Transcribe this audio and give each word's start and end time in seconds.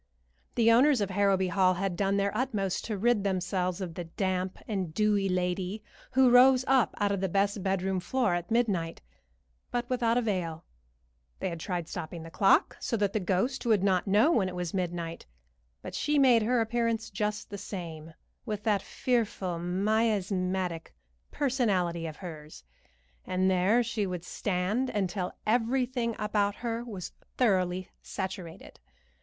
The 0.55 0.71
owners 0.71 0.99
of 0.99 1.11
Harrowby 1.11 1.49
Hall 1.49 1.75
had 1.75 1.95
done 1.95 2.17
their 2.17 2.35
utmost 2.35 2.85
to 2.85 2.97
rid 2.97 3.23
themselves 3.23 3.81
of 3.81 3.93
the 3.93 4.05
damp 4.05 4.57
and 4.67 4.91
dewy 4.95 5.29
lady 5.29 5.83
who 6.13 6.31
rose 6.31 6.65
up 6.67 6.95
out 6.97 7.11
of 7.11 7.21
the 7.21 7.29
best 7.29 7.61
bedroom 7.61 7.99
floor 7.99 8.33
at 8.33 8.49
midnight, 8.49 9.01
but 9.69 9.87
without 9.91 10.17
avail. 10.17 10.65
They 11.37 11.49
had 11.49 11.59
tried 11.59 11.87
stopping 11.87 12.23
the 12.23 12.31
clock, 12.31 12.77
so 12.79 12.97
that 12.97 13.13
the 13.13 13.19
ghost 13.19 13.63
would 13.67 13.83
not 13.83 14.07
know 14.07 14.31
when 14.31 14.49
it 14.49 14.55
was 14.55 14.73
midnight; 14.73 15.27
but 15.83 15.93
she 15.93 16.17
made 16.17 16.41
her 16.41 16.61
appearance 16.61 17.11
just 17.11 17.51
the 17.51 17.59
same, 17.59 18.15
with 18.43 18.63
that 18.63 18.81
fearful 18.81 19.59
miasmatic 19.59 20.95
personality 21.29 22.07
of 22.07 22.15
hers, 22.15 22.63
and 23.23 23.51
there 23.51 23.83
she 23.83 24.07
would 24.07 24.23
stand 24.25 24.89
until 24.89 25.33
everything 25.45 26.15
about 26.17 26.55
her 26.55 26.83
was 26.83 27.11
thoroughly 27.37 27.91
saturated. 28.01 28.79